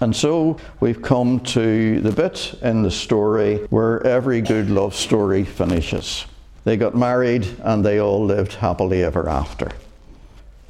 [0.00, 5.44] And so we've come to the bit in the story where every good love story
[5.44, 6.26] finishes.
[6.64, 9.70] They got married and they all lived happily ever after.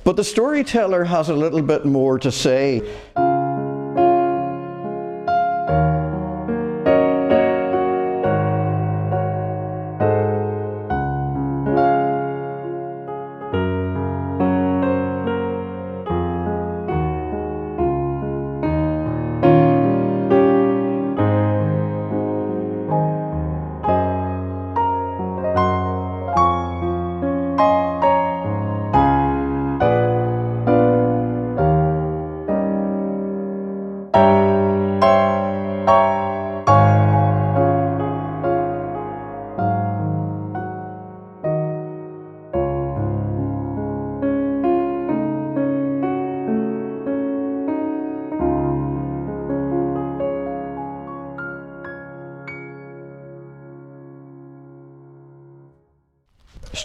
[0.05, 2.83] But the storyteller has a little bit more to say.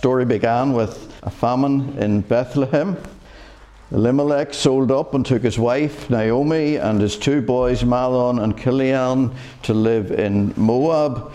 [0.01, 2.97] Story began with a famine in Bethlehem.
[3.91, 9.31] Elimelech sold up and took his wife Naomi and his two boys Mahlon and Chilion
[9.61, 11.31] to live in Moab.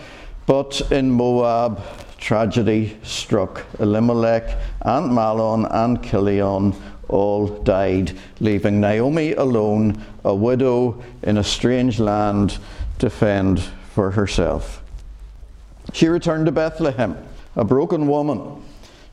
[0.47, 1.81] But in Moab,
[2.17, 3.65] tragedy struck.
[3.79, 6.75] Elimelech and Mahlon and Chilion
[7.07, 12.57] all died, leaving Naomi alone, a widow in a strange land,
[12.99, 13.61] to fend
[13.93, 14.83] for herself.
[15.93, 17.15] She returned to Bethlehem
[17.57, 18.63] a broken woman.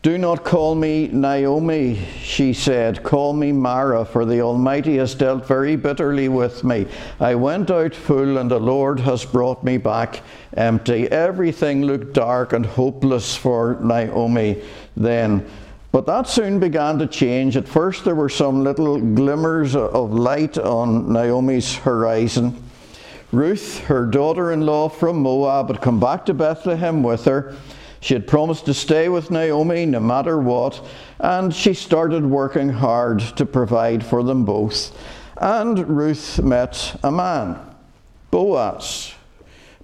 [0.02, 3.02] Do not call me Naomi, she said.
[3.02, 6.86] Call me Mara, for the Almighty has dealt very bitterly with me.
[7.18, 10.20] I went out full, and the Lord has brought me back
[10.58, 11.10] empty.
[11.10, 14.62] Everything looked dark and hopeless for Naomi
[14.94, 15.48] then.
[15.90, 17.56] But that soon began to change.
[17.56, 22.62] At first, there were some little glimmers of light on Naomi's horizon.
[23.32, 27.56] Ruth, her daughter in law from Moab, had come back to Bethlehem with her.
[28.04, 30.78] She had promised to stay with Naomi no matter what,
[31.18, 34.94] and she started working hard to provide for them both.
[35.38, 37.58] And Ruth met a man,
[38.30, 39.14] Boaz.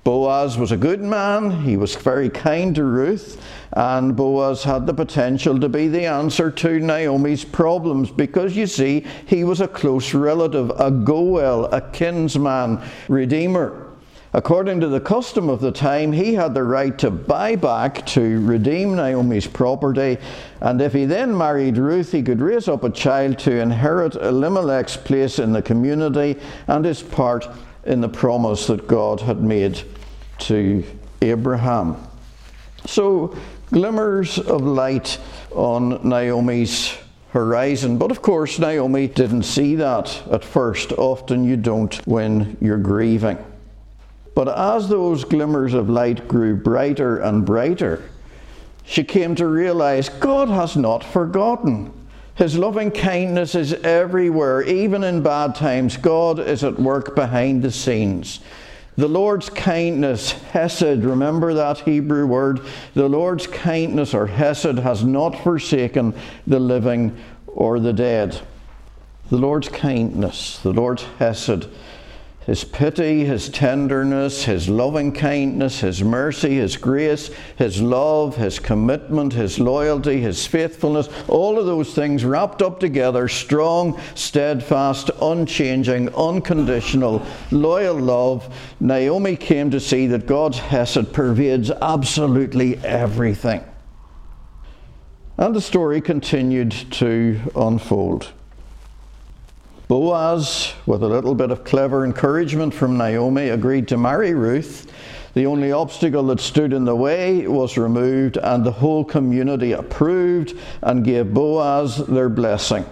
[0.04, 4.92] Boaz was a good man, he was very kind to Ruth, and Boaz had the
[4.92, 10.12] potential to be the answer to Naomi's problems because you see, he was a close
[10.12, 13.89] relative, a Goel, a kinsman, redeemer.
[14.32, 18.40] According to the custom of the time, he had the right to buy back, to
[18.46, 20.18] redeem Naomi's property,
[20.60, 24.96] and if he then married Ruth, he could raise up a child to inherit Elimelech's
[24.96, 27.48] place in the community and his part
[27.84, 29.82] in the promise that God had made
[30.40, 30.84] to
[31.22, 31.96] Abraham.
[32.86, 33.36] So,
[33.72, 35.18] glimmers of light
[35.50, 36.96] on Naomi's
[37.32, 37.98] horizon.
[37.98, 40.92] But of course, Naomi didn't see that at first.
[40.92, 43.38] Often you don't when you're grieving.
[44.34, 48.02] But as those glimmers of light grew brighter and brighter,
[48.84, 51.92] she came to realize God has not forgotten.
[52.34, 55.96] His loving kindness is everywhere, even in bad times.
[55.96, 58.40] God is at work behind the scenes.
[58.96, 62.60] The Lord's kindness, Hesed, remember that Hebrew word?
[62.94, 66.14] The Lord's kindness or Hesed has not forsaken
[66.46, 67.16] the living
[67.46, 68.40] or the dead.
[69.30, 71.68] The Lord's kindness, the Lord's Hesed
[72.46, 79.34] his pity, His tenderness, His loving kindness, His mercy, His grace, His love, His commitment,
[79.34, 87.24] His loyalty, His faithfulness, all of those things wrapped up together strong, steadfast, unchanging, unconditional,
[87.50, 88.52] loyal love.
[88.80, 93.62] Naomi came to see that God's Hesed pervades absolutely everything.
[95.36, 98.32] And the story continued to unfold.
[99.90, 104.88] Boaz, with a little bit of clever encouragement from Naomi, agreed to marry Ruth.
[105.34, 110.56] The only obstacle that stood in the way was removed, and the whole community approved
[110.82, 112.86] and gave Boaz their blessing.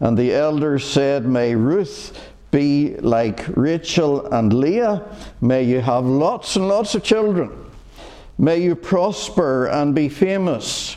[0.00, 5.04] And the elders said, May Ruth be like Rachel and Leah.
[5.40, 7.52] May you have lots and lots of children.
[8.36, 10.96] May you prosper and be famous.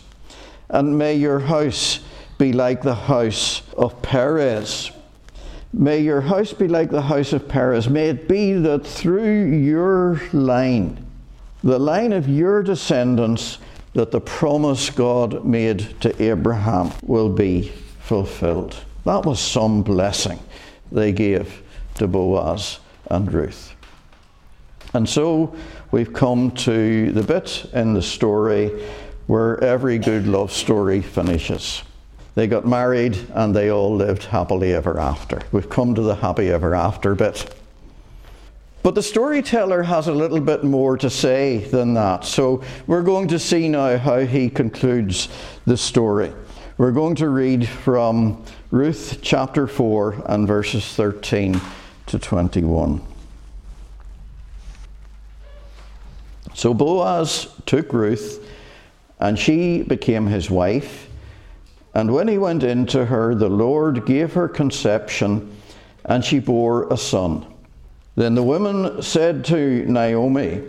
[0.69, 1.99] And may your house
[2.39, 4.89] be like the house of Perez.
[5.73, 7.89] May your house be like the house of Perez.
[7.89, 11.03] May it be that through your line,
[11.63, 13.57] the line of your descendants,
[13.93, 17.71] that the promise God made to Abraham will be
[18.01, 18.75] fulfilled.
[19.05, 20.39] That was some blessing
[20.91, 21.63] they gave
[21.95, 22.79] to Boaz
[23.09, 23.75] and Ruth.
[24.93, 25.55] And so
[25.91, 28.69] we've come to the bit in the story
[29.25, 31.81] where every good love story finishes.
[32.35, 35.41] They got married and they all lived happily ever after.
[35.51, 37.53] We've come to the happy ever after bit.
[38.81, 42.25] But the storyteller has a little bit more to say than that.
[42.25, 45.29] So we're going to see now how he concludes
[45.65, 46.33] the story.
[46.77, 51.61] We're going to read from Ruth chapter 4 and verses 13
[52.07, 53.01] to 21.
[56.55, 58.45] So Boaz took Ruth,
[59.19, 61.09] and she became his wife.
[61.93, 65.55] And when he went in to her, the Lord gave her conception,
[66.05, 67.45] and she bore a son.
[68.15, 70.61] Then the woman said to Naomi,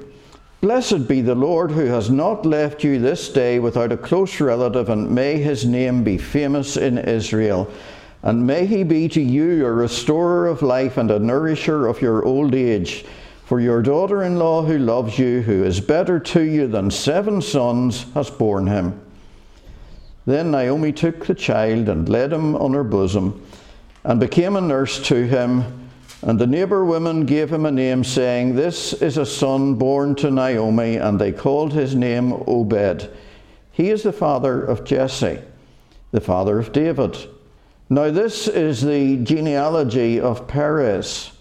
[0.60, 4.88] Blessed be the Lord who has not left you this day without a close relative,
[4.88, 7.70] and may his name be famous in Israel.
[8.22, 12.24] And may he be to you a restorer of life and a nourisher of your
[12.24, 13.04] old age.
[13.44, 17.42] For your daughter in law who loves you, who is better to you than seven
[17.42, 18.98] sons, has borne him.
[20.26, 23.44] Then Naomi took the child and laid him on her bosom,
[24.04, 25.88] and became a nurse to him.
[26.22, 30.30] And the neighbour women gave him a name, saying, This is a son born to
[30.30, 33.10] Naomi, and they called his name Obed.
[33.72, 35.40] He is the father of Jesse,
[36.12, 37.16] the father of David.
[37.90, 41.32] Now, this is the genealogy of Perez.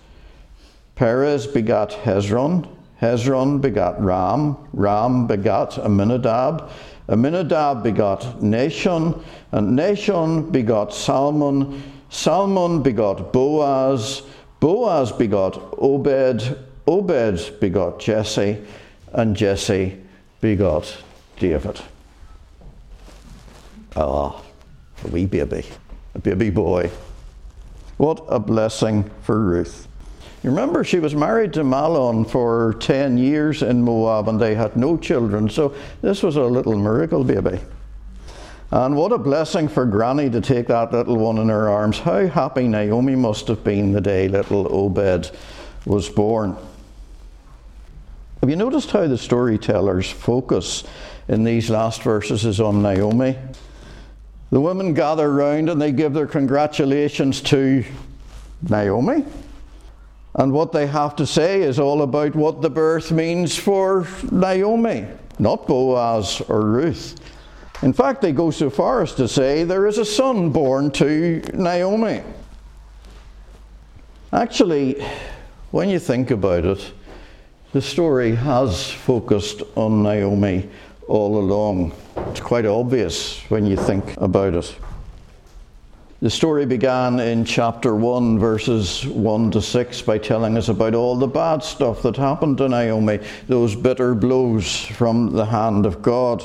[0.96, 2.68] Perez begat Hezron,
[3.02, 6.70] Hezron begat Ram, Ram begat Amminadab.
[7.10, 9.22] Amminadab begot Nahshon,
[9.52, 14.22] and Nahshon begot Salmon, Salmon begot Boaz,
[14.60, 16.58] Boaz begot Obed,
[16.88, 18.64] Obed begot Jesse,
[19.12, 19.98] and Jesse
[20.40, 20.98] begot
[21.40, 21.82] David.
[23.96, 24.42] Ah,
[25.04, 25.66] a wee baby,
[26.16, 26.90] a baby boy.
[27.98, 29.88] What a blessing for Ruth.
[30.44, 34.76] You remember she was married to Mahlon for 10 years in Moab and they had
[34.76, 37.62] no children, so this was a little miracle baby.
[38.70, 42.00] And what a blessing for Granny to take that little one in her arms.
[42.00, 45.32] How happy Naomi must have been the day little Obed
[45.86, 46.58] was born.
[48.42, 50.84] Have you noticed how the storyteller's focus
[51.30, 53.38] in these last verses is on Naomi?
[54.50, 57.86] The women gather round and they give their congratulations to
[58.68, 59.24] Naomi.
[60.36, 65.06] And what they have to say is all about what the birth means for Naomi,
[65.38, 67.16] not Boaz or Ruth.
[67.84, 71.42] In fact, they go so far as to say there is a son born to
[71.54, 72.24] Naomi.
[74.32, 75.06] Actually,
[75.72, 76.94] when you think about it,
[77.74, 80.70] the story has focused on Naomi
[81.08, 81.92] all along.
[82.30, 84.76] It's quite obvious when you think about it.
[86.24, 91.18] The story began in chapter 1, verses 1 to 6, by telling us about all
[91.18, 96.42] the bad stuff that happened to Naomi, those bitter blows from the hand of God.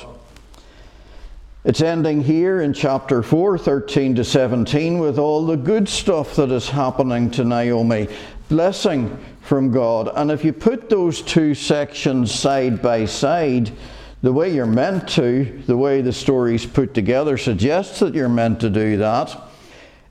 [1.65, 6.51] It's ending here in chapter 4, 13 to 17, with all the good stuff that
[6.51, 8.09] is happening to Naomi,
[8.49, 10.11] blessing from God.
[10.17, 13.71] And if you put those two sections side by side,
[14.23, 18.59] the way you're meant to, the way the story's put together, suggests that you're meant
[18.63, 19.45] to do that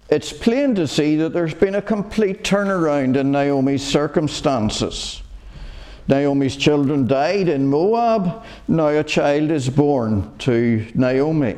[0.10, 5.22] it's plain to see that there's been a complete turnaround in Naomi's circumstances.
[6.08, 8.46] Naomi's children died in Moab.
[8.68, 11.58] Now a child is born to Naomi.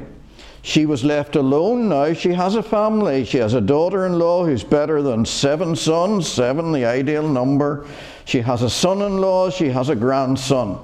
[0.63, 1.90] She was left alone.
[1.90, 3.24] Now she has a family.
[3.24, 7.86] She has a daughter in law who's better than seven sons, seven, the ideal number.
[8.25, 9.51] She has a son in law.
[9.51, 10.79] She has a grandson.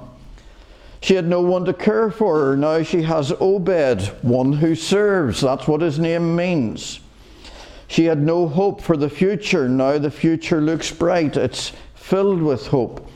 [1.00, 2.56] She had no one to care for her.
[2.56, 5.40] Now she has Obed, one who serves.
[5.40, 7.00] That's what his name means.
[7.88, 9.68] She had no hope for the future.
[9.68, 13.08] Now the future looks bright, it's filled with hope.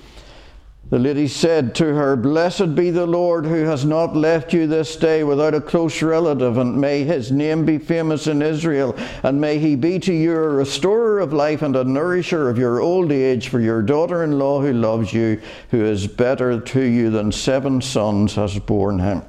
[0.90, 4.96] The lady said to her, Blessed be the Lord who has not left you this
[4.96, 9.60] day without a close relative, and may his name be famous in Israel, and may
[9.60, 13.46] he be to you a restorer of life and a nourisher of your old age,
[13.46, 17.80] for your daughter in law who loves you, who is better to you than seven
[17.80, 19.22] sons, has borne him.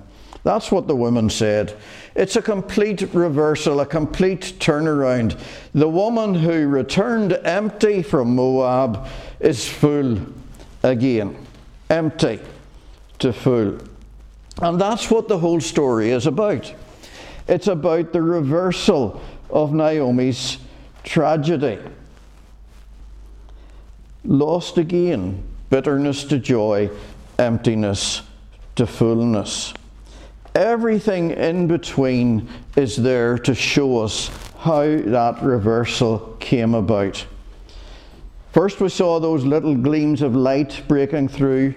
[0.44, 1.78] That's what the woman said.
[2.14, 5.40] It's a complete reversal, a complete turnaround.
[5.74, 9.08] The woman who returned empty from Moab
[9.40, 10.20] is full
[10.84, 11.38] again.
[11.90, 12.40] Empty
[13.20, 13.78] to full.
[14.62, 16.74] And that's what the whole story is about.
[17.48, 20.58] It's about the reversal of Naomi's
[21.04, 21.80] tragedy.
[24.24, 26.90] Lost again, bitterness to joy,
[27.40, 28.22] emptiness
[28.76, 29.74] to fullness.
[30.54, 34.30] Everything in between is there to show us
[34.60, 37.26] how that reversal came about.
[38.52, 41.74] First, we saw those little gleams of light breaking through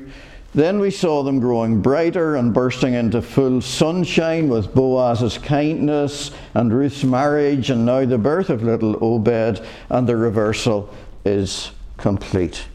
[0.54, 6.72] Then we saw them growing brighter and bursting into full sunshine with Boaz's kindness and
[6.72, 12.66] Ruth's marriage, and now the birth of little Obed, and the reversal is complete.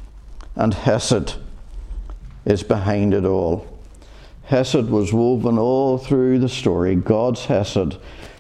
[0.57, 1.35] And Hesed
[2.43, 3.78] is behind it all.
[4.49, 6.95] Hesed was woven all through the story.
[6.95, 7.97] God's Hesed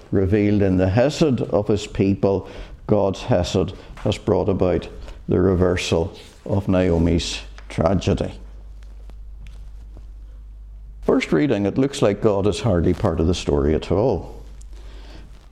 [0.09, 2.49] revealed in the Hesed of his people.
[2.87, 4.89] God's Hesed has brought about
[5.27, 8.39] the reversal of Naomi's tragedy.
[11.03, 14.39] First reading, it looks like God is hardly part of the story at all.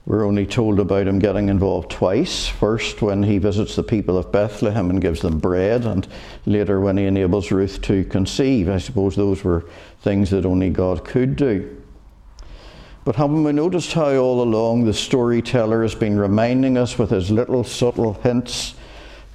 [0.06, 2.48] We're only told about him getting involved twice.
[2.48, 6.08] First, when he visits the people of Bethlehem and gives them bread, and
[6.46, 8.70] later when he enables Ruth to conceive.
[8.70, 9.66] I suppose those were
[10.02, 11.82] things that only God could do.
[13.04, 17.30] But haven't we noticed how all along the storyteller has been reminding us with his
[17.30, 18.74] little subtle hints?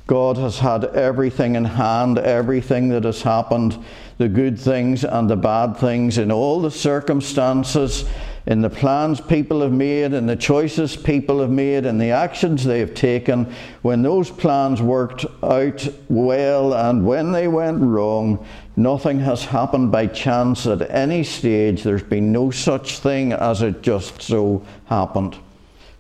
[0.05, 3.83] God has had everything in hand, everything that has happened
[4.17, 8.05] the good things and the bad things, in all the circumstances,
[8.45, 12.63] in the plans people have made, in the choices people have made, in the actions
[12.63, 13.51] they have taken,
[13.81, 20.07] when those plans worked out well and when they went wrong, nothing has happened by
[20.07, 21.83] chance at any stage.
[21.83, 25.37] There's been no such thing as it just so happened.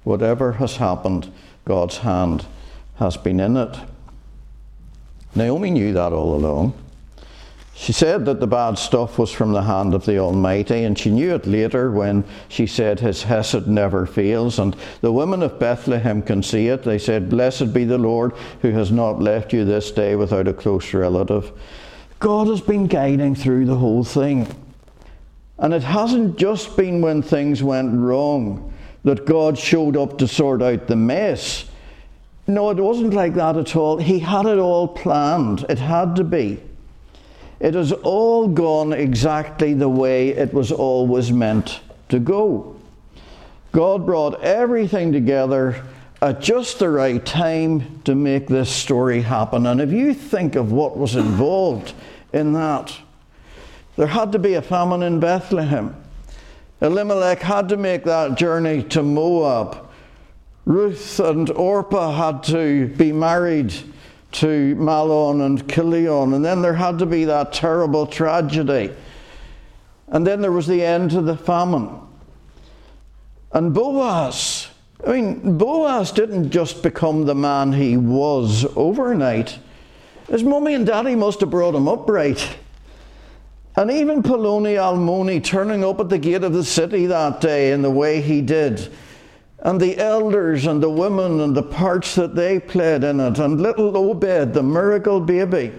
[0.03, 1.31] Whatever has happened,
[1.65, 2.45] God's hand
[2.95, 3.75] has been in it.
[5.35, 6.73] Naomi knew that all along.
[7.75, 11.09] She said that the bad stuff was from the hand of the Almighty, and she
[11.09, 14.59] knew it later when she said, His Hesed never fails.
[14.59, 16.83] And the women of Bethlehem can see it.
[16.83, 20.53] They said, Blessed be the Lord who has not left you this day without a
[20.53, 21.51] close relative.
[22.23, 24.47] God has been guiding through the whole thing.
[25.59, 30.61] And it hasn't just been when things went wrong that God showed up to sort
[30.61, 31.65] out the mess.
[32.47, 33.97] No, it wasn't like that at all.
[33.97, 36.61] He had it all planned, it had to be.
[37.59, 42.77] It has all gone exactly the way it was always meant to go.
[43.73, 45.83] God brought everything together
[46.21, 49.67] at just the right time to make this story happen.
[49.67, 51.93] And if you think of what was involved
[52.33, 52.95] in that,
[53.95, 55.95] there had to be a famine in Bethlehem.
[56.81, 59.89] Elimelech had to make that journey to Moab.
[60.65, 63.73] Ruth and Orpah had to be married
[64.33, 66.33] to Mahlon and Chilion.
[66.33, 68.93] And then there had to be that terrible tragedy.
[70.07, 71.89] And then there was the end to the famine.
[73.51, 74.67] And Boaz,
[75.05, 79.59] I mean, Boaz didn't just become the man he was overnight.
[80.33, 82.57] His mummy and daddy must have brought him up right.
[83.75, 87.83] And even Poloni Almoni turning up at the gate of the city that day in
[87.83, 88.91] the way he did
[89.59, 93.61] and the elders and the women and the parts that they played in it, and
[93.61, 95.71] little Obed, the miracle baby.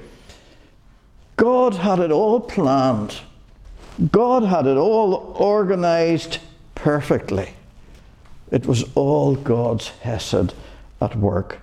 [1.34, 3.18] God had it all planned.
[4.12, 6.38] God had it all organized
[6.76, 7.54] perfectly.
[8.52, 10.54] It was all God's Hesed
[11.00, 11.60] at work,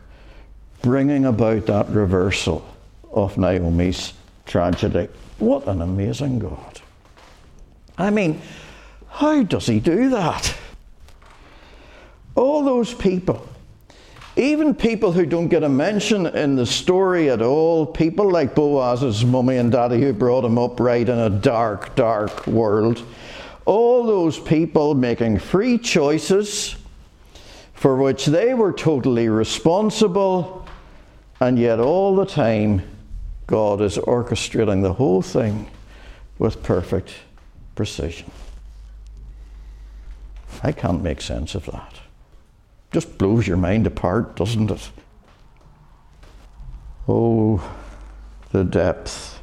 [0.82, 2.68] bringing about that reversal
[3.12, 4.14] of Naomi's
[4.46, 5.08] tragedy.
[5.40, 6.82] What an amazing God.
[7.98, 8.42] I mean,
[9.10, 10.56] how does he do that?
[12.36, 13.48] All those people,
[14.36, 19.26] even people who don't get a mention in the story at all, people like Boaz's
[19.26, 23.04] mummy and daddy who brought him up right in a dark, dark world,
[23.66, 26.76] all those people making free choices
[27.74, 30.66] for which they were totally responsible,
[31.40, 32.82] and yet all the time
[33.52, 35.70] God is orchestrating the whole thing
[36.40, 37.12] with perfect
[37.76, 38.32] precision.
[40.64, 42.00] I can't make sense of that.
[42.94, 44.90] Just blows your mind apart, doesn't it?
[47.10, 47.62] Oh,
[48.54, 49.42] the depth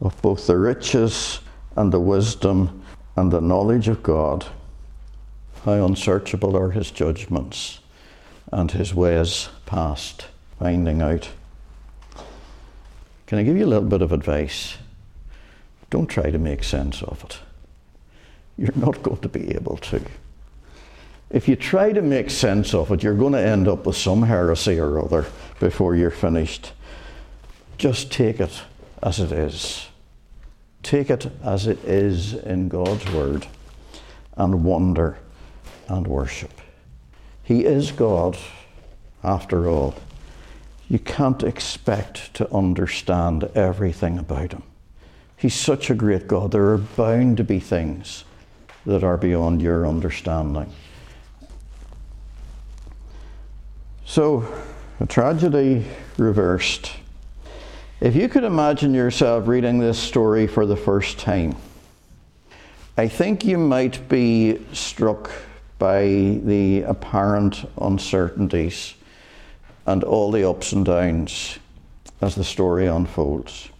[0.00, 1.40] of both the riches
[1.76, 2.82] and the wisdom
[3.16, 4.46] and the knowledge of God.
[5.66, 7.80] How unsearchable are his judgments
[8.50, 10.28] and his ways past
[10.58, 11.28] finding out.
[13.26, 14.76] Can I give you a little bit of advice?
[15.90, 17.38] Don't try to make sense of it.
[18.56, 20.00] You're not going to be able to
[21.30, 24.22] if you try to make sense of it, you're going to end up with some
[24.22, 25.26] heresy or other
[25.58, 26.72] before you're finished.
[27.78, 28.62] Just take it
[29.02, 29.88] as it is.
[30.82, 33.46] Take it as it is in God's Word
[34.36, 35.18] and wonder
[35.88, 36.52] and worship.
[37.42, 38.36] He is God,
[39.24, 39.94] after all.
[40.88, 44.62] You can't expect to understand everything about Him.
[45.36, 46.52] He's such a great God.
[46.52, 48.24] There are bound to be things
[48.86, 50.72] that are beyond your understanding.
[54.04, 54.46] So,
[55.00, 55.84] a tragedy
[56.16, 56.92] reversed.
[58.00, 61.56] If you could imagine yourself reading this story for the first time,
[62.96, 65.30] I think you might be struck
[65.78, 66.04] by
[66.44, 68.94] the apparent uncertainties
[69.86, 71.58] and all the ups and downs
[72.20, 73.70] as the story unfolds.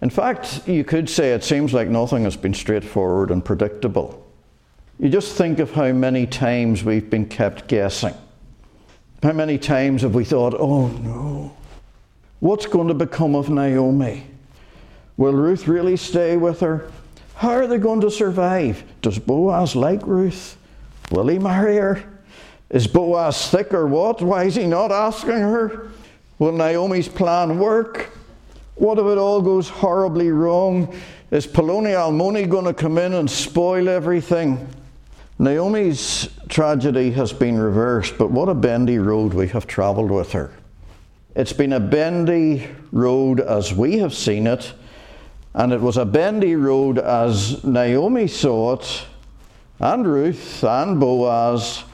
[0.00, 4.26] In fact, you could say it seems like nothing has been straightforward and predictable.
[4.98, 8.14] You just think of how many times we've been kept guessing.
[9.22, 11.56] How many times have we thought, oh no,
[12.40, 14.26] what's going to become of Naomi?
[15.16, 16.90] Will Ruth really stay with her?
[17.36, 18.82] How are they going to survive?
[19.02, 20.56] Does Boaz like Ruth?
[21.12, 22.11] Will he marry her?
[22.72, 24.22] Is Boaz thick or what?
[24.22, 25.90] Why is he not asking her?
[26.38, 28.10] Will Naomi's plan work?
[28.76, 30.92] What if it all goes horribly wrong?
[31.30, 34.66] Is Poloni Almoni going to come in and spoil everything?
[35.38, 40.50] Naomi's tragedy has been reversed, but what a bendy road we have travelled with her.
[41.34, 44.72] It's been a bendy road as we have seen it,
[45.54, 49.06] and it was a bendy road as Naomi saw it,
[49.78, 51.84] and Ruth and Boaz,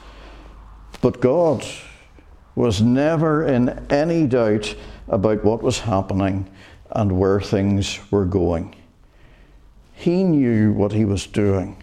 [1.01, 1.65] but God
[2.55, 4.75] was never in any doubt
[5.07, 6.49] about what was happening
[6.91, 8.75] and where things were going.
[9.93, 11.81] He knew what he was doing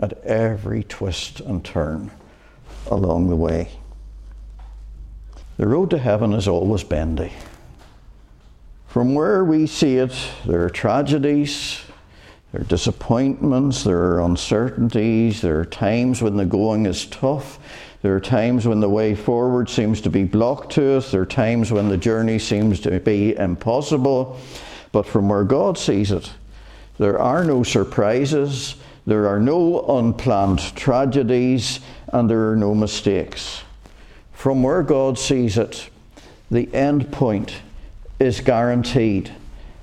[0.00, 2.10] at every twist and turn
[2.86, 3.70] along the way.
[5.56, 7.32] The road to heaven is always bendy.
[8.86, 10.14] From where we see it,
[10.46, 11.80] there are tragedies,
[12.54, 17.58] there are disappointments, there are uncertainties, there are times when the going is tough,
[18.02, 21.26] there are times when the way forward seems to be blocked to us, there are
[21.26, 24.38] times when the journey seems to be impossible.
[24.92, 26.30] But from where God sees it,
[26.96, 31.80] there are no surprises, there are no unplanned tragedies,
[32.12, 33.64] and there are no mistakes.
[34.32, 35.90] From where God sees it,
[36.52, 37.56] the end point
[38.20, 39.32] is guaranteed,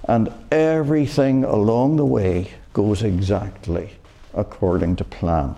[0.05, 3.91] and everything along the way goes exactly
[4.33, 5.55] according to plan.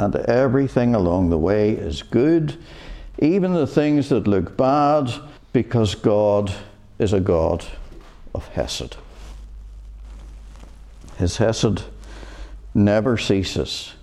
[0.00, 2.56] And everything along the way is good,
[3.18, 5.12] even the things that look bad,
[5.52, 6.52] because God
[6.98, 7.64] is a God
[8.34, 8.96] of Hesed.
[11.16, 11.82] His Hesed
[12.74, 13.94] never ceases,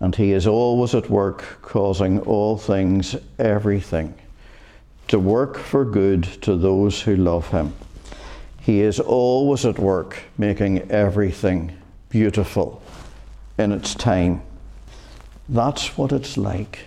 [0.00, 4.14] and He is always at work causing all things, everything,
[5.08, 7.74] to work for good to those who love Him.
[8.66, 11.76] He is always at work making everything
[12.08, 12.82] beautiful
[13.56, 14.42] in its time.
[15.48, 16.80] That's what it's like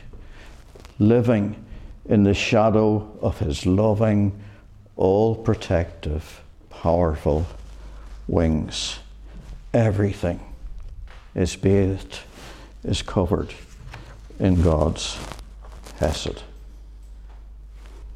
[1.00, 1.56] living
[2.04, 4.38] in the shadow of His loving,
[4.98, 7.48] all protective, powerful
[8.28, 9.00] wings.
[9.74, 10.42] Everything
[11.34, 12.20] is bathed,
[12.84, 13.54] is covered
[14.38, 15.18] in God's
[15.98, 16.44] Hesed.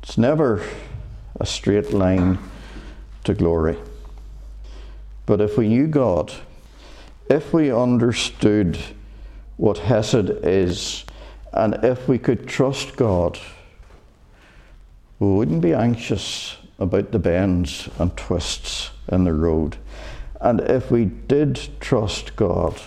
[0.02, 0.62] It's never
[1.40, 2.40] a straight line
[3.24, 3.78] to glory.
[5.26, 6.34] But if we knew God,
[7.30, 8.78] if we understood
[9.58, 11.06] what Hesed is,
[11.54, 13.40] and if we could trust God,
[15.20, 19.78] we wouldn't be anxious about the bends and twists in the road.
[20.42, 22.82] And if we did trust God,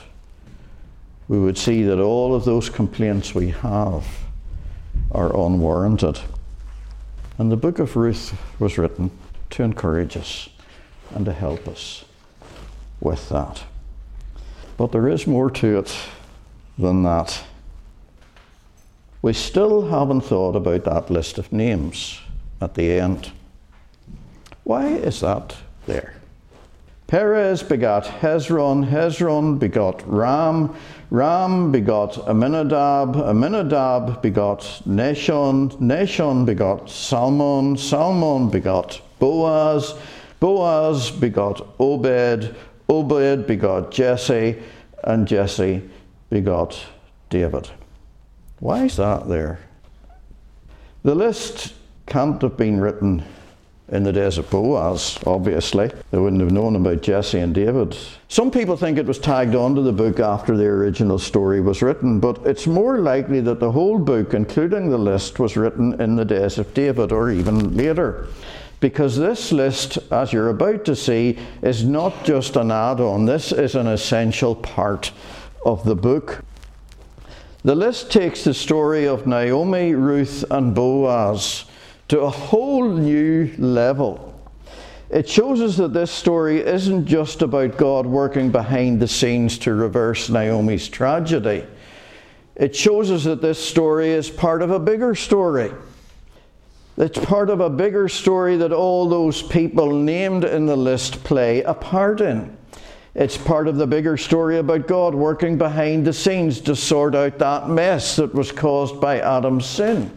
[1.28, 4.06] we would see that all of those complaints we have
[5.12, 6.20] are unwarranted.
[7.38, 9.10] And the book of Ruth was written
[9.50, 10.48] to encourage us
[11.14, 12.04] and to help us
[13.00, 13.64] with that.
[14.76, 15.96] But there is more to it
[16.78, 17.44] than that.
[19.22, 22.20] We still haven't thought about that list of names
[22.60, 23.32] at the end.
[24.64, 25.56] Why is that
[25.86, 26.14] there?
[27.06, 30.74] Perez begot Hezron, Hezron begot Ram,
[31.10, 39.92] Ram begot Aminadab, Aminadab begot Nahshon, Nahshon begot Salmon, Salmon begot Boaz,
[40.38, 42.54] Boaz begot Obed,
[42.88, 44.62] Obed begot Jesse,
[45.02, 45.82] and Jesse
[46.30, 46.78] begot
[47.28, 47.68] David.
[48.60, 49.58] Why is that there?
[51.02, 51.74] The list
[52.06, 53.24] can't have been written
[53.88, 55.90] in the days of Boaz, obviously.
[56.12, 57.96] They wouldn't have known about Jesse and David.
[58.28, 62.20] Some people think it was tagged onto the book after the original story was written,
[62.20, 66.24] but it's more likely that the whole book, including the list, was written in the
[66.24, 68.28] days of David or even later.
[68.86, 73.50] Because this list, as you're about to see, is not just an add on, this
[73.50, 75.10] is an essential part
[75.64, 76.44] of the book.
[77.64, 81.64] The list takes the story of Naomi, Ruth, and Boaz
[82.06, 84.40] to a whole new level.
[85.10, 89.74] It shows us that this story isn't just about God working behind the scenes to
[89.74, 91.66] reverse Naomi's tragedy.
[92.54, 95.72] It shows us that this story is part of a bigger story.
[96.98, 101.62] It's part of a bigger story that all those people named in the list play
[101.62, 102.56] a part in.
[103.14, 107.38] It's part of the bigger story about God working behind the scenes to sort out
[107.38, 110.10] that mess that was caused by Adam's sin.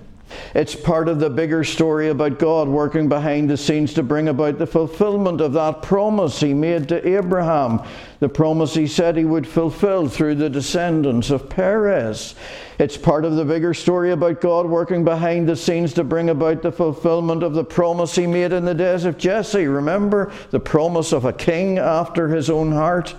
[0.53, 4.57] It's part of the bigger story about God working behind the scenes to bring about
[4.57, 7.81] the fulfillment of that promise He made to Abraham,
[8.19, 12.35] the promise He said He would fulfill through the descendants of Perez.
[12.79, 16.61] It's part of the bigger story about God working behind the scenes to bring about
[16.61, 19.67] the fulfillment of the promise He made in the days of Jesse.
[19.67, 23.15] Remember the promise of a king after His own heart?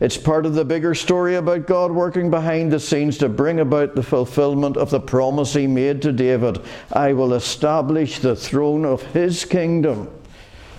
[0.00, 3.94] It's part of the bigger story about God working behind the scenes to bring about
[3.94, 6.60] the fulfillment of the promise he made to David
[6.92, 10.10] I will establish the throne of his kingdom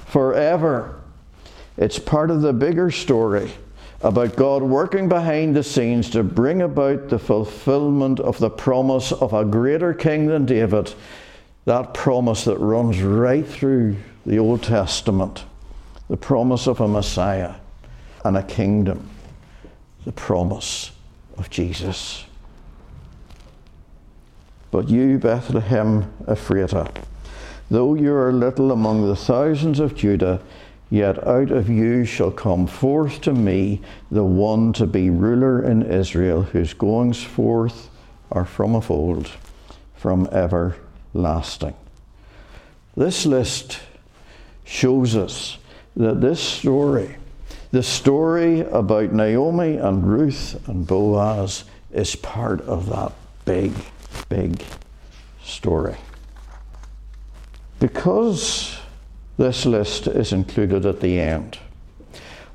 [0.08, 1.02] forever.
[1.78, 3.52] It's part of the bigger story
[4.02, 9.34] about God working behind the scenes to bring about the fulfillment of the promise of
[9.34, 10.94] a greater king than David.
[11.64, 15.46] That promise that runs right through the Old Testament.
[16.10, 17.56] The promise of a Messiah
[18.26, 19.08] and a kingdom,
[20.04, 20.92] the promise
[21.38, 22.26] of Jesus.
[24.72, 26.92] But you, Bethlehem Ephrathah,
[27.70, 30.42] though you are little among the thousands of Judah,
[30.90, 35.84] yet out of you shall come forth to me the one to be ruler in
[35.84, 37.92] Israel, whose goings forth
[38.32, 39.30] are from of old,
[39.94, 41.76] from everlasting.
[42.98, 43.82] This list
[44.64, 45.60] shows us
[45.96, 47.18] that this story
[47.76, 53.12] the story about Naomi and Ruth and Boaz is part of that
[53.44, 53.74] big,
[54.30, 54.64] big
[55.44, 55.98] story.
[57.82, 58.80] Because
[59.38, 61.60] this list is included at the end,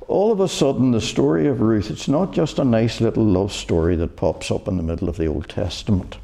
[0.07, 3.53] all of a sudden the story of Ruth, it's not just a nice little love
[3.53, 6.17] story that pops up in the middle of the Old Testament.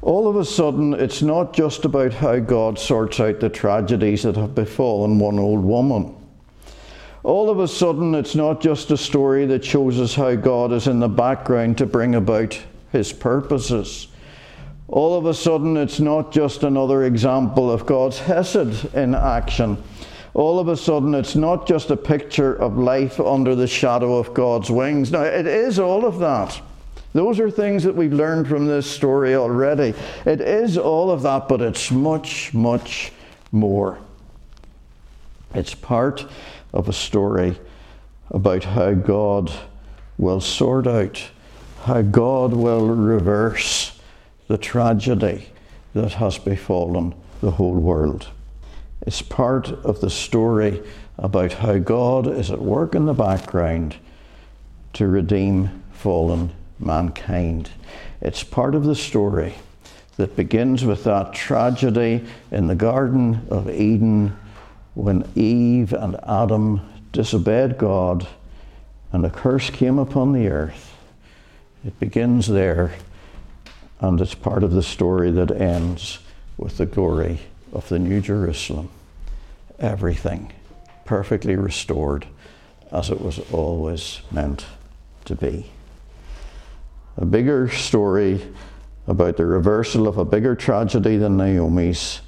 [0.00, 4.36] All of a sudden, it's not just about how God sorts out the tragedies that
[4.36, 6.14] have befallen one old woman
[7.24, 10.86] all of a sudden it's not just a story that shows us how God is
[10.86, 12.58] in the background to bring about
[12.92, 14.08] his purposes.
[14.86, 19.82] All of a sudden it's not just another example of God's Hesed in action.
[20.32, 24.32] All of a sudden it's not just a picture of life under the shadow of
[24.32, 25.10] God's wings.
[25.10, 26.60] Now, it is all of that.
[27.12, 29.94] Those are things that we've learned from this story already.
[30.24, 33.12] It is all of that, but it's much, much
[33.50, 33.98] more.
[35.54, 36.26] It's part
[36.72, 37.58] of a story
[38.30, 39.50] about how God
[40.18, 41.30] will sort out,
[41.84, 43.98] how God will reverse
[44.48, 45.48] the tragedy
[45.94, 48.28] that has befallen the whole world.
[49.06, 50.82] It's part of the story
[51.16, 53.96] about how God is at work in the background
[54.94, 57.70] to redeem fallen mankind.
[58.20, 59.54] It's part of the story
[60.16, 64.36] that begins with that tragedy in the Garden of Eden
[64.98, 66.80] when Eve and Adam
[67.12, 68.26] disobeyed God
[69.12, 70.92] and a curse came upon the earth.
[71.86, 72.92] It begins there,
[74.00, 76.18] and it's part of the story that ends
[76.56, 77.38] with the glory
[77.72, 78.90] of the New Jerusalem.
[79.78, 80.52] Everything
[81.04, 82.26] perfectly restored
[82.90, 84.66] as it was always meant
[85.26, 85.70] to be.
[87.18, 88.44] A bigger story
[89.06, 92.20] about the reversal of a bigger tragedy than Naomi's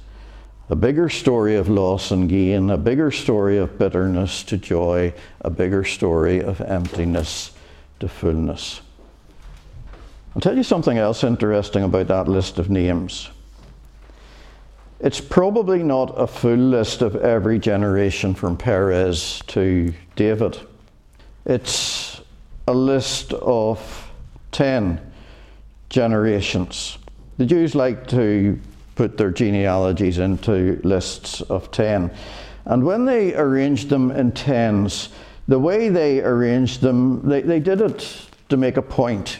[0.71, 5.49] a bigger story of loss and gain, a bigger story of bitterness to joy, a
[5.49, 7.51] bigger story of emptiness
[7.99, 8.79] to fullness.
[10.33, 13.29] I'll tell you something else interesting about that list of names.
[15.01, 20.57] It's probably not a full list of every generation from Perez to David.
[21.43, 22.21] It's
[22.65, 24.09] a list of
[24.53, 25.01] 10
[25.89, 26.97] generations.
[27.37, 28.57] The Jews like to
[28.95, 32.11] put their genealogies into lists of 10.
[32.65, 35.09] And when they arranged them in tens,
[35.47, 39.39] the way they arranged them, they, they did it to make a point.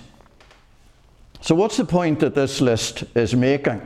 [1.42, 3.82] So, what's the point that this list is making?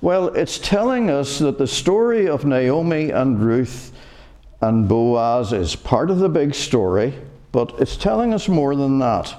[0.00, 3.92] Well, it's telling us that the story of Naomi and Ruth
[4.60, 7.14] and Boaz is part of the big story,
[7.52, 9.34] but it's telling us more than that.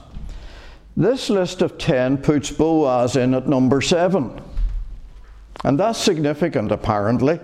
[0.96, 4.42] This list of 10 puts Boaz in at number 7.
[5.64, 7.40] And that's significant, apparently.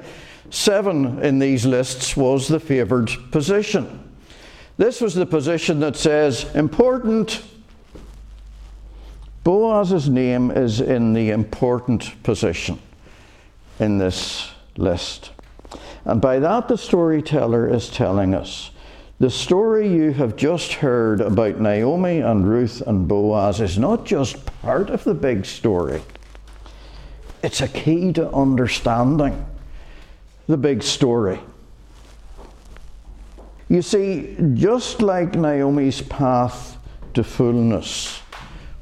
[0.49, 4.11] Seven in these lists was the favoured position.
[4.77, 7.43] This was the position that says, important.
[9.43, 12.79] Boaz's name is in the important position
[13.79, 15.31] in this list.
[16.05, 18.71] And by that, the storyteller is telling us
[19.19, 24.45] the story you have just heard about Naomi and Ruth and Boaz is not just
[24.61, 26.01] part of the big story.
[27.43, 29.45] It's a key to understanding
[30.47, 31.39] the big story.
[33.69, 36.77] You see, just like Naomi's path
[37.13, 38.21] to fullness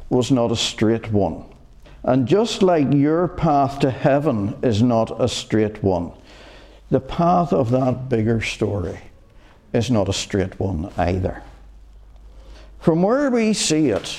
[0.09, 1.43] was not a straight one,
[2.03, 6.13] and just like your path to heaven is not a straight one,
[6.89, 8.99] the path of that bigger story
[9.73, 11.43] is not a straight one either.
[12.79, 14.17] From where we see it,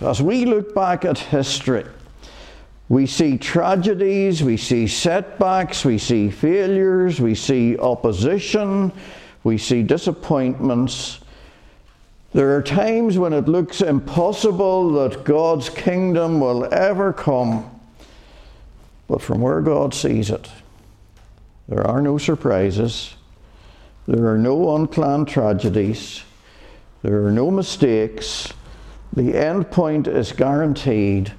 [0.00, 1.84] as we look back at history,
[2.88, 8.92] we see tragedies, we see setbacks, we see failures, we see opposition,
[9.42, 11.20] we see disappointments.
[12.34, 17.70] There are times when it looks impossible that God's kingdom will ever come.
[19.08, 20.50] But from where God sees it,
[21.68, 23.14] there are no surprises,
[24.06, 26.22] there are no unplanned tragedies,
[27.02, 28.52] there are no mistakes.
[29.12, 31.32] The end point is guaranteed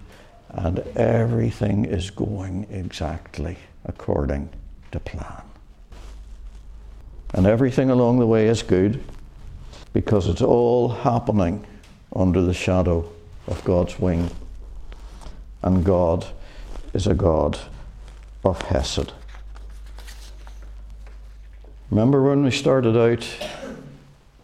[0.56, 4.50] and everything is going exactly according
[4.92, 5.42] to plan.
[7.34, 9.04] And everything along the way is good
[9.92, 11.66] because it's all happening
[12.16, 13.10] under the shadow
[13.48, 14.32] of God's wing.
[15.62, 16.26] And God
[16.94, 17.60] is a God
[18.46, 19.12] of Hesed.
[21.90, 23.28] Remember when we started out?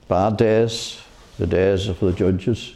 [0.09, 0.99] Bad days,
[1.37, 2.75] the days of the judges.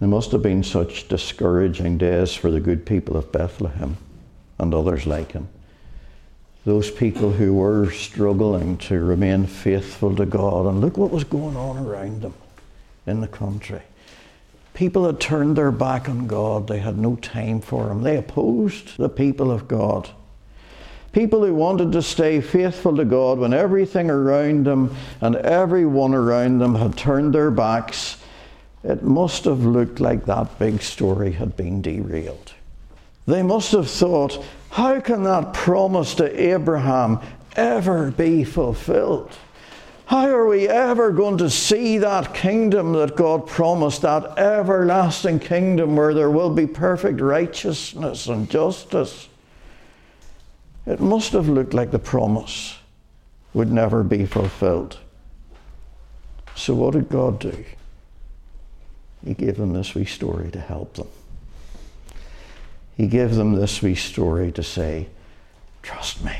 [0.00, 3.98] There must have been such discouraging days for the good people of Bethlehem
[4.58, 5.48] and others like him.
[6.64, 10.66] Those people who were struggling to remain faithful to God.
[10.66, 12.34] And look what was going on around them
[13.06, 13.82] in the country.
[14.72, 18.02] People had turned their back on God, they had no time for Him.
[18.02, 20.08] They opposed the people of God.
[21.12, 26.58] People who wanted to stay faithful to God when everything around them and everyone around
[26.58, 28.16] them had turned their backs
[28.82, 32.54] it must have looked like that big story had been derailed.
[33.26, 37.20] They must have thought, how can that promise to Abraham
[37.56, 39.36] ever be fulfilled?
[40.06, 45.94] How are we ever going to see that kingdom that God promised, that everlasting kingdom
[45.94, 49.28] where there will be perfect righteousness and justice?
[50.86, 52.78] It must have looked like the promise
[53.54, 54.98] would never be fulfilled.
[56.56, 57.64] So, what did God do?
[59.24, 61.08] He gave them this wee story to help them.
[62.96, 65.08] He gave them this wee story to say,
[65.82, 66.36] Trust me.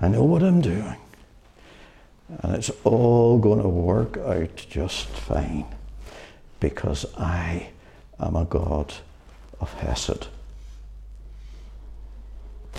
[0.00, 0.96] I know what I'm doing.
[2.40, 5.66] And it's all going to work out just fine
[6.60, 7.70] because I
[8.18, 8.94] am a God
[9.60, 10.28] of Hesed.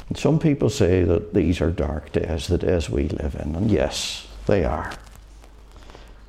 [0.10, 3.72] And some people say that these are dark days, the days we live in, and
[3.72, 4.94] yes, they are.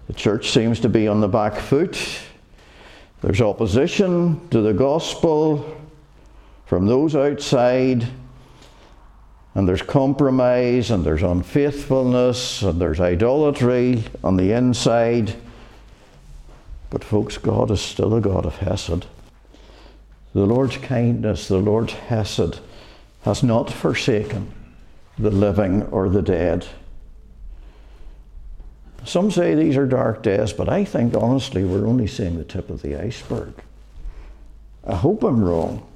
[0.07, 1.99] The church seems to be on the back foot.
[3.23, 5.77] There's opposition to the gospel
[6.67, 8.07] from those outside,
[9.55, 15.35] and there's compromise, and there's unfaithfulness, and there's idolatry on the inside.
[16.91, 19.07] But, folks, God is still a God of Hesed.
[20.35, 22.61] The Lord's kindness, the Lord's Hesed,
[23.23, 24.53] has not forsaken
[25.19, 26.67] the living or the dead.
[29.07, 32.69] Some say these are dark days, but I think honestly we're only seeing the tip
[32.71, 33.55] of the iceberg.
[34.85, 35.87] I hope I'm wrong,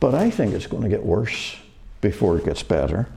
[0.00, 1.56] but I think it's going to get worse
[2.00, 3.08] before it gets better.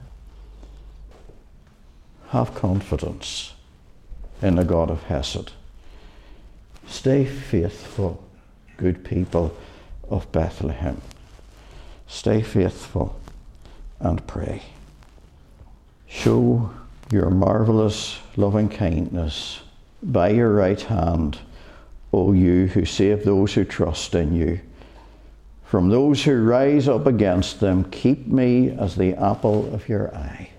[2.28, 3.54] Have confidence
[4.40, 5.50] in the God of Hesed.
[6.86, 8.22] Stay faithful,
[8.76, 9.56] good people
[10.08, 11.00] of Bethlehem.
[12.06, 13.18] Stay faithful
[13.98, 14.62] and pray.
[16.06, 16.70] Show
[17.10, 19.60] your marvelous loving kindness
[20.02, 21.38] by your right hand,
[22.12, 24.60] O you who save those who trust in you.
[25.64, 30.50] From those who rise up against them, keep me as the apple of your eye.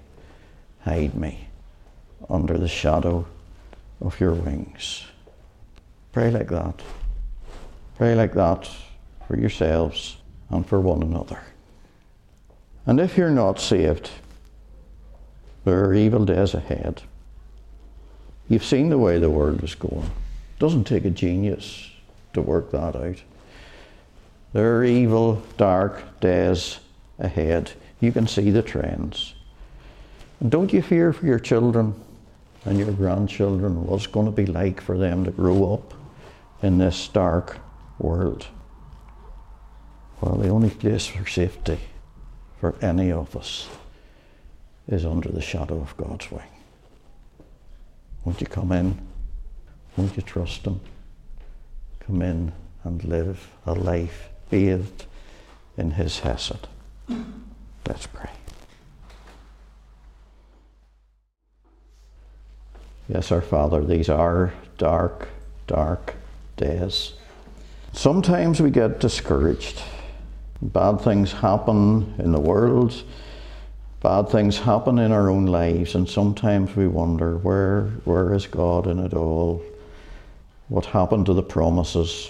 [0.81, 1.47] Hide me
[2.29, 3.25] under the shadow
[4.01, 5.05] of your wings.
[6.11, 6.81] Pray like that.
[7.97, 8.69] Pray like that
[9.27, 10.17] for yourselves
[10.49, 11.39] and for one another.
[12.85, 14.09] And if you're not saved,
[15.65, 17.01] there are evil days ahead.
[18.47, 20.03] You've seen the way the world is going.
[20.03, 21.89] It doesn't take a genius
[22.33, 23.23] to work that out.
[24.53, 26.79] There are evil, dark days
[27.17, 27.71] ahead.
[27.99, 29.33] You can see the trends.
[30.39, 31.95] And don't you fear for your children
[32.63, 35.95] and your grandchildren what's going to be like for them to grow up
[36.61, 37.57] in this dark
[37.97, 38.45] world?
[40.21, 41.79] Well, the only place for safety
[42.59, 43.67] for any of us
[44.87, 46.43] is under the shadow of God's wing.
[48.23, 48.99] Won't you come in?
[49.97, 50.79] Won't you trust Him?
[51.99, 52.51] Come in
[52.83, 55.05] and live a life bathed
[55.77, 56.67] in His Hesed.
[57.87, 58.29] Let's pray.
[63.07, 65.29] Yes, our Father, these are dark,
[65.67, 66.15] dark
[66.57, 67.13] days.
[67.93, 69.81] Sometimes we get discouraged.
[70.61, 73.03] Bad things happen in the world,
[74.05, 78.85] bad things happen in our own lives, and sometimes we wonder where, where is God
[78.85, 79.63] in it all?
[80.67, 82.29] What happened to the promises?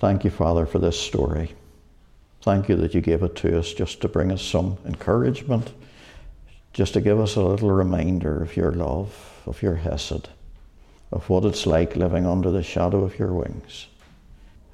[0.00, 1.54] Thank you, Father, for this story.
[2.42, 5.72] Thank you that you gave it to us just to bring us some encouragement,
[6.74, 10.28] just to give us a little reminder of your love, of your Hesed,
[11.10, 13.86] of what it's like living under the shadow of your wings.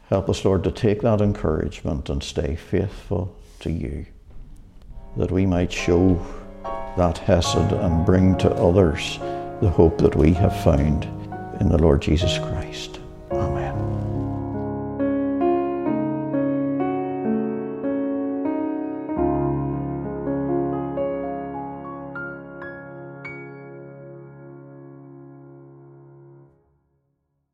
[0.08, 4.06] Help us, Lord, to take that encouragement and stay faithful to you,
[5.16, 6.20] that we might show
[6.96, 9.18] that Hesed and bring to others
[9.60, 11.04] the hope that we have found
[11.60, 12.99] in the Lord Jesus Christ.